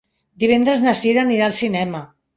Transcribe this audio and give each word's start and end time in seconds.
Divendres 0.43 0.81
na 0.85 0.95
Cira 1.01 1.21
anirà 1.27 1.47
al 1.51 1.57
cinema. 1.63 2.03